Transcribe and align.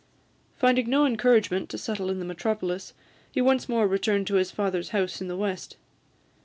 Finding 0.57 0.89
no 0.89 1.05
encouragement 1.05 1.69
to 1.69 1.77
settle 1.77 2.09
in 2.09 2.17
the 2.17 2.25
metropolis, 2.25 2.93
he 3.31 3.39
once 3.39 3.69
more 3.69 3.87
returned 3.87 4.25
to 4.25 4.33
his 4.33 4.49
father's 4.49 4.89
house 4.89 5.21
in 5.21 5.27
the 5.27 5.37
west. 5.37 5.77